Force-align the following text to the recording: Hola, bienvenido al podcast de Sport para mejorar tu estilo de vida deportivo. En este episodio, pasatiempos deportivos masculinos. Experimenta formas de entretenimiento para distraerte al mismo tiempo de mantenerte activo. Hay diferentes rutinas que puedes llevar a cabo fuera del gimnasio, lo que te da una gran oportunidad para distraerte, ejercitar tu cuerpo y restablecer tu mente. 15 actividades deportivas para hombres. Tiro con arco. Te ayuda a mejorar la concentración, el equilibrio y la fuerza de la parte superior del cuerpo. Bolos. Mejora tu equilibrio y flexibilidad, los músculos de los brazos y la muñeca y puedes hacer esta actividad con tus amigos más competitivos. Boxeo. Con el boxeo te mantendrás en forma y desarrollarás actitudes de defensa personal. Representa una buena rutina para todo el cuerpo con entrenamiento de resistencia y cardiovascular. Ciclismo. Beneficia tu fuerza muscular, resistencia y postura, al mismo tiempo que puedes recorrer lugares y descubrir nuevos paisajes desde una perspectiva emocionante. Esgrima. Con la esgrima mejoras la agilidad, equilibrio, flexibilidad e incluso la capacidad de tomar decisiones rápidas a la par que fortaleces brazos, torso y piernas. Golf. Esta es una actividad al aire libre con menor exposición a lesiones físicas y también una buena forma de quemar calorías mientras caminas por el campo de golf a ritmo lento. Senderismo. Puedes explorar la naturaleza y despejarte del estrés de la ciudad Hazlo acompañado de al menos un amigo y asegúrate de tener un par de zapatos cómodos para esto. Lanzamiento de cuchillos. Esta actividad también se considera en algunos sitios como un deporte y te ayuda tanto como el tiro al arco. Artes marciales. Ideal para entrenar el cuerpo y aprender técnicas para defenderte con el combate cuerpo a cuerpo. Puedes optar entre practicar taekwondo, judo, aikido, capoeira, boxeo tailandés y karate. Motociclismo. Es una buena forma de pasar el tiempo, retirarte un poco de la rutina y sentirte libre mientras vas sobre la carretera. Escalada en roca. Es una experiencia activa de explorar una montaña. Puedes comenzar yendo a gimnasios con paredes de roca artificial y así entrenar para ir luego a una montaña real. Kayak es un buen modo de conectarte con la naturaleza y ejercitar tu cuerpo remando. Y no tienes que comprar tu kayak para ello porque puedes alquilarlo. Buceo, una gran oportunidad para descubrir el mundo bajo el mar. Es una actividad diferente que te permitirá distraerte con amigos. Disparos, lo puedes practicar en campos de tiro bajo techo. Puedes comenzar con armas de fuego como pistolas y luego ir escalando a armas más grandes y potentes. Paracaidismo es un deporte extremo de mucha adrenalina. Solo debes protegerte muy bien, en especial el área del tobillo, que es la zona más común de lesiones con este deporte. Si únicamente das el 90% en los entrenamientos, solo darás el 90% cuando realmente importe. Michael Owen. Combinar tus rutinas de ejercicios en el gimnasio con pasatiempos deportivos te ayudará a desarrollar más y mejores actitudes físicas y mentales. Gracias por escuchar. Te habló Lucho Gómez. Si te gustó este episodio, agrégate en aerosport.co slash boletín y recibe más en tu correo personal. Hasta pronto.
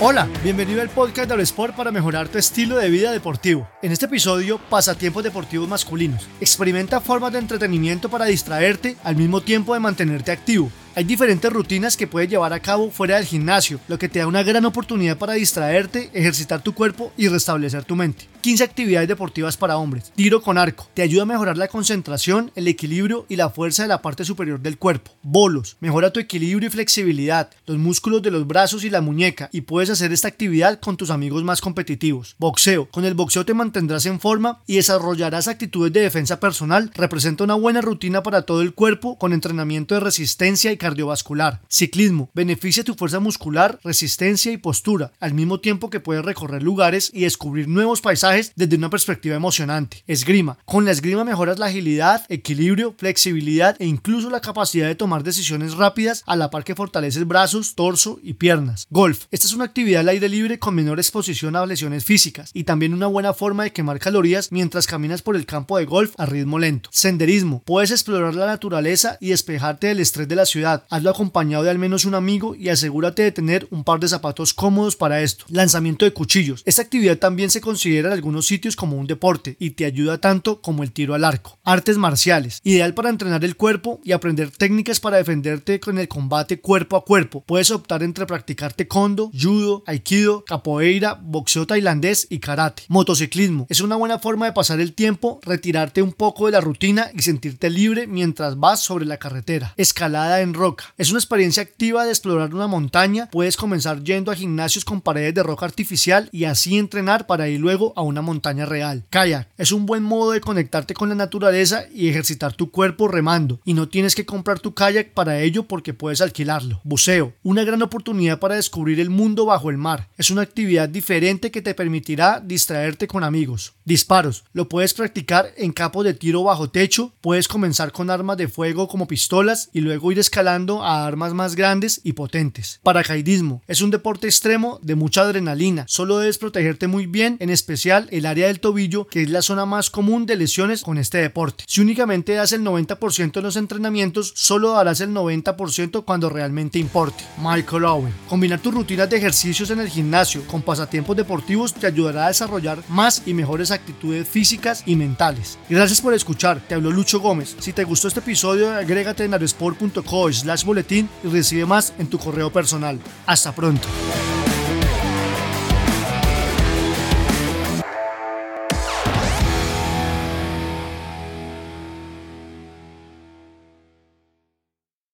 Hola, 0.00 0.28
bienvenido 0.42 0.82
al 0.82 0.90
podcast 0.90 1.30
de 1.30 1.42
Sport 1.44 1.74
para 1.76 1.90
mejorar 1.90 2.28
tu 2.28 2.36
estilo 2.36 2.76
de 2.76 2.90
vida 2.90 3.10
deportivo. 3.10 3.68
En 3.80 3.90
este 3.90 4.04
episodio, 4.06 4.58
pasatiempos 4.58 5.24
deportivos 5.24 5.68
masculinos. 5.68 6.28
Experimenta 6.40 7.00
formas 7.00 7.32
de 7.32 7.38
entretenimiento 7.38 8.10
para 8.10 8.26
distraerte 8.26 8.96
al 9.02 9.16
mismo 9.16 9.40
tiempo 9.40 9.72
de 9.72 9.80
mantenerte 9.80 10.32
activo. 10.32 10.70
Hay 10.96 11.02
diferentes 11.02 11.52
rutinas 11.52 11.96
que 11.96 12.06
puedes 12.06 12.30
llevar 12.30 12.52
a 12.52 12.60
cabo 12.60 12.88
fuera 12.88 13.16
del 13.16 13.24
gimnasio, 13.24 13.80
lo 13.88 13.98
que 13.98 14.08
te 14.08 14.20
da 14.20 14.28
una 14.28 14.44
gran 14.44 14.64
oportunidad 14.64 15.18
para 15.18 15.32
distraerte, 15.32 16.08
ejercitar 16.14 16.62
tu 16.62 16.72
cuerpo 16.72 17.12
y 17.16 17.26
restablecer 17.26 17.84
tu 17.84 17.96
mente. 17.96 18.28
15 18.42 18.62
actividades 18.62 19.08
deportivas 19.08 19.56
para 19.56 19.78
hombres. 19.78 20.12
Tiro 20.14 20.42
con 20.42 20.58
arco. 20.58 20.86
Te 20.92 21.00
ayuda 21.00 21.22
a 21.22 21.24
mejorar 21.24 21.56
la 21.56 21.66
concentración, 21.66 22.52
el 22.54 22.68
equilibrio 22.68 23.24
y 23.26 23.36
la 23.36 23.48
fuerza 23.48 23.84
de 23.84 23.88
la 23.88 24.02
parte 24.02 24.24
superior 24.24 24.60
del 24.60 24.76
cuerpo. 24.76 25.12
Bolos. 25.22 25.78
Mejora 25.80 26.12
tu 26.12 26.20
equilibrio 26.20 26.68
y 26.68 26.70
flexibilidad, 26.70 27.48
los 27.66 27.78
músculos 27.78 28.22
de 28.22 28.30
los 28.30 28.46
brazos 28.46 28.84
y 28.84 28.90
la 28.90 29.00
muñeca 29.00 29.48
y 29.50 29.62
puedes 29.62 29.88
hacer 29.88 30.12
esta 30.12 30.28
actividad 30.28 30.78
con 30.78 30.98
tus 30.98 31.08
amigos 31.08 31.42
más 31.42 31.62
competitivos. 31.62 32.36
Boxeo. 32.38 32.86
Con 32.90 33.06
el 33.06 33.14
boxeo 33.14 33.46
te 33.46 33.54
mantendrás 33.54 34.04
en 34.04 34.20
forma 34.20 34.60
y 34.66 34.76
desarrollarás 34.76 35.48
actitudes 35.48 35.94
de 35.94 36.02
defensa 36.02 36.38
personal. 36.38 36.90
Representa 36.94 37.44
una 37.44 37.54
buena 37.54 37.80
rutina 37.80 38.22
para 38.22 38.42
todo 38.42 38.60
el 38.60 38.74
cuerpo 38.74 39.18
con 39.18 39.32
entrenamiento 39.32 39.94
de 39.94 40.02
resistencia 40.02 40.70
y 40.70 40.76
cardiovascular. 40.84 41.62
Ciclismo. 41.66 42.28
Beneficia 42.34 42.84
tu 42.84 42.94
fuerza 42.94 43.18
muscular, 43.18 43.80
resistencia 43.82 44.52
y 44.52 44.58
postura, 44.58 45.12
al 45.18 45.32
mismo 45.32 45.58
tiempo 45.58 45.88
que 45.88 45.98
puedes 45.98 46.22
recorrer 46.22 46.62
lugares 46.62 47.10
y 47.14 47.22
descubrir 47.22 47.68
nuevos 47.68 48.02
paisajes 48.02 48.52
desde 48.54 48.76
una 48.76 48.90
perspectiva 48.90 49.34
emocionante. 49.34 50.04
Esgrima. 50.06 50.58
Con 50.66 50.84
la 50.84 50.90
esgrima 50.90 51.24
mejoras 51.24 51.58
la 51.58 51.66
agilidad, 51.66 52.26
equilibrio, 52.28 52.94
flexibilidad 52.98 53.76
e 53.78 53.86
incluso 53.86 54.28
la 54.28 54.42
capacidad 54.42 54.86
de 54.86 54.94
tomar 54.94 55.22
decisiones 55.22 55.72
rápidas 55.72 56.22
a 56.26 56.36
la 56.36 56.50
par 56.50 56.64
que 56.64 56.74
fortaleces 56.74 57.26
brazos, 57.26 57.74
torso 57.74 58.20
y 58.22 58.34
piernas. 58.34 58.86
Golf. 58.90 59.24
Esta 59.30 59.46
es 59.46 59.54
una 59.54 59.64
actividad 59.64 60.02
al 60.02 60.10
aire 60.10 60.28
libre 60.28 60.58
con 60.58 60.74
menor 60.74 60.98
exposición 60.98 61.56
a 61.56 61.64
lesiones 61.64 62.04
físicas 62.04 62.50
y 62.52 62.64
también 62.64 62.92
una 62.92 63.06
buena 63.06 63.32
forma 63.32 63.62
de 63.62 63.72
quemar 63.72 64.00
calorías 64.00 64.52
mientras 64.52 64.86
caminas 64.86 65.22
por 65.22 65.34
el 65.34 65.46
campo 65.46 65.78
de 65.78 65.86
golf 65.86 66.12
a 66.18 66.26
ritmo 66.26 66.58
lento. 66.58 66.90
Senderismo. 66.92 67.62
Puedes 67.64 67.90
explorar 67.90 68.34
la 68.34 68.46
naturaleza 68.46 69.16
y 69.18 69.30
despejarte 69.30 69.86
del 69.86 70.00
estrés 70.00 70.28
de 70.28 70.36
la 70.36 70.44
ciudad 70.44 70.73
Hazlo 70.90 71.10
acompañado 71.10 71.64
de 71.64 71.70
al 71.70 71.78
menos 71.78 72.04
un 72.04 72.14
amigo 72.14 72.54
y 72.54 72.68
asegúrate 72.68 73.22
de 73.22 73.32
tener 73.32 73.66
un 73.70 73.84
par 73.84 74.00
de 74.00 74.08
zapatos 74.08 74.54
cómodos 74.54 74.96
para 74.96 75.22
esto. 75.22 75.44
Lanzamiento 75.48 76.04
de 76.04 76.12
cuchillos. 76.12 76.62
Esta 76.64 76.82
actividad 76.82 77.18
también 77.18 77.50
se 77.50 77.60
considera 77.60 78.08
en 78.08 78.14
algunos 78.14 78.46
sitios 78.46 78.76
como 78.76 78.96
un 78.96 79.06
deporte 79.06 79.56
y 79.58 79.70
te 79.70 79.84
ayuda 79.84 80.18
tanto 80.18 80.60
como 80.60 80.82
el 80.82 80.92
tiro 80.92 81.14
al 81.14 81.24
arco. 81.24 81.58
Artes 81.64 81.98
marciales. 81.98 82.60
Ideal 82.64 82.94
para 82.94 83.10
entrenar 83.10 83.44
el 83.44 83.56
cuerpo 83.56 84.00
y 84.04 84.12
aprender 84.12 84.50
técnicas 84.50 85.00
para 85.00 85.18
defenderte 85.18 85.80
con 85.80 85.98
el 85.98 86.08
combate 86.08 86.60
cuerpo 86.60 86.96
a 86.96 87.04
cuerpo. 87.04 87.42
Puedes 87.46 87.70
optar 87.70 88.02
entre 88.02 88.26
practicar 88.26 88.72
taekwondo, 88.72 89.30
judo, 89.38 89.82
aikido, 89.86 90.44
capoeira, 90.44 91.14
boxeo 91.14 91.66
tailandés 91.66 92.26
y 92.30 92.38
karate. 92.38 92.84
Motociclismo. 92.88 93.66
Es 93.68 93.80
una 93.80 93.96
buena 93.96 94.18
forma 94.18 94.46
de 94.46 94.52
pasar 94.52 94.80
el 94.80 94.94
tiempo, 94.94 95.40
retirarte 95.42 96.02
un 96.02 96.12
poco 96.12 96.46
de 96.46 96.52
la 96.52 96.60
rutina 96.60 97.10
y 97.14 97.22
sentirte 97.22 97.70
libre 97.70 98.06
mientras 98.06 98.58
vas 98.58 98.80
sobre 98.80 99.06
la 99.06 99.18
carretera. 99.18 99.74
Escalada 99.76 100.40
en 100.40 100.54
roca. 100.54 100.63
Es 100.96 101.10
una 101.10 101.18
experiencia 101.18 101.62
activa 101.62 102.04
de 102.04 102.10
explorar 102.10 102.54
una 102.54 102.66
montaña. 102.66 103.28
Puedes 103.30 103.56
comenzar 103.56 104.02
yendo 104.02 104.30
a 104.30 104.34
gimnasios 104.34 104.84
con 104.84 105.00
paredes 105.00 105.34
de 105.34 105.42
roca 105.42 105.66
artificial 105.66 106.28
y 106.32 106.44
así 106.44 106.78
entrenar 106.78 107.26
para 107.26 107.48
ir 107.48 107.60
luego 107.60 107.92
a 107.96 108.02
una 108.02 108.22
montaña 108.22 108.64
real. 108.64 109.04
Kayak 109.10 109.48
es 109.58 109.72
un 109.72 109.84
buen 109.84 110.02
modo 110.02 110.30
de 110.32 110.40
conectarte 110.40 110.94
con 110.94 111.10
la 111.10 111.14
naturaleza 111.14 111.84
y 111.92 112.08
ejercitar 112.08 112.54
tu 112.54 112.70
cuerpo 112.70 113.08
remando. 113.08 113.60
Y 113.64 113.74
no 113.74 113.88
tienes 113.88 114.14
que 114.14 114.24
comprar 114.24 114.60
tu 114.60 114.72
kayak 114.72 115.12
para 115.12 115.40
ello 115.40 115.64
porque 115.64 115.92
puedes 115.92 116.20
alquilarlo. 116.20 116.80
Buceo, 116.84 117.34
una 117.42 117.64
gran 117.64 117.82
oportunidad 117.82 118.38
para 118.38 118.54
descubrir 118.54 119.00
el 119.00 119.10
mundo 119.10 119.44
bajo 119.44 119.68
el 119.68 119.76
mar. 119.76 120.08
Es 120.16 120.30
una 120.30 120.42
actividad 120.42 120.88
diferente 120.88 121.50
que 121.50 121.62
te 121.62 121.74
permitirá 121.74 122.40
distraerte 122.40 123.06
con 123.06 123.24
amigos. 123.24 123.74
Disparos, 123.84 124.44
lo 124.52 124.68
puedes 124.68 124.94
practicar 124.94 125.52
en 125.56 125.72
campos 125.72 126.04
de 126.04 126.14
tiro 126.14 126.42
bajo 126.42 126.70
techo. 126.70 127.12
Puedes 127.20 127.48
comenzar 127.48 127.92
con 127.92 128.08
armas 128.08 128.36
de 128.36 128.48
fuego 128.48 128.88
como 128.88 129.06
pistolas 129.06 129.68
y 129.72 129.80
luego 129.80 130.10
ir 130.10 130.18
escalando 130.18 130.53
a 130.54 131.04
armas 131.04 131.34
más 131.34 131.56
grandes 131.56 132.00
y 132.04 132.12
potentes. 132.12 132.78
Paracaidismo 132.84 133.62
es 133.66 133.82
un 133.82 133.90
deporte 133.90 134.28
extremo 134.28 134.78
de 134.82 134.94
mucha 134.94 135.22
adrenalina. 135.22 135.84
Solo 135.88 136.18
debes 136.18 136.38
protegerte 136.38 136.86
muy 136.86 137.06
bien, 137.06 137.36
en 137.40 137.50
especial 137.50 138.06
el 138.12 138.24
área 138.24 138.46
del 138.46 138.60
tobillo, 138.60 139.08
que 139.08 139.22
es 139.22 139.30
la 139.30 139.42
zona 139.42 139.66
más 139.66 139.90
común 139.90 140.26
de 140.26 140.36
lesiones 140.36 140.82
con 140.82 140.96
este 140.96 141.18
deporte. 141.18 141.64
Si 141.66 141.80
únicamente 141.80 142.34
das 142.34 142.52
el 142.52 142.62
90% 142.62 143.36
en 143.36 143.42
los 143.42 143.56
entrenamientos, 143.56 144.32
solo 144.36 144.72
darás 144.72 145.00
el 145.00 145.10
90% 145.10 146.04
cuando 146.04 146.30
realmente 146.30 146.78
importe. 146.78 147.24
Michael 147.42 147.84
Owen. 147.84 148.14
Combinar 148.28 148.60
tus 148.60 148.74
rutinas 148.74 149.10
de 149.10 149.16
ejercicios 149.16 149.70
en 149.70 149.80
el 149.80 149.88
gimnasio 149.88 150.46
con 150.46 150.62
pasatiempos 150.62 151.16
deportivos 151.16 151.74
te 151.74 151.88
ayudará 151.88 152.26
a 152.26 152.28
desarrollar 152.28 152.78
más 152.88 153.22
y 153.26 153.34
mejores 153.34 153.72
actitudes 153.72 154.28
físicas 154.28 154.84
y 154.86 154.94
mentales. 154.94 155.58
Gracias 155.68 156.00
por 156.00 156.14
escuchar. 156.14 156.60
Te 156.68 156.76
habló 156.76 156.92
Lucho 156.92 157.18
Gómez. 157.18 157.56
Si 157.58 157.72
te 157.72 157.82
gustó 157.82 158.06
este 158.06 158.20
episodio, 158.20 158.72
agrégate 158.72 159.24
en 159.24 159.32
aerosport.co 159.32 160.43
slash 160.44 160.64
boletín 160.64 161.08
y 161.24 161.28
recibe 161.28 161.66
más 161.66 161.92
en 161.98 162.06
tu 162.06 162.18
correo 162.18 162.50
personal. 162.50 163.00
Hasta 163.26 163.52
pronto. 163.52 163.88